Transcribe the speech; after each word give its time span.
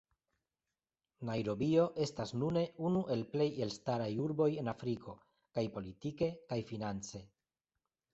Najrobio 1.29 1.81
estas 2.05 2.31
nune 2.43 2.63
unu 2.89 3.03
el 3.15 3.21
plej 3.33 3.47
elstaraj 3.65 4.07
urboj 4.23 4.47
en 4.63 4.71
Afriko, 4.73 5.15
kaj 5.59 5.65
politike 5.77 6.31
kaj 6.49 6.59
finance. 6.71 7.23